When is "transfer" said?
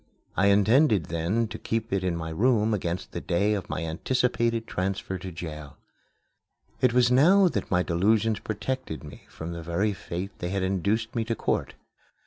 4.65-5.19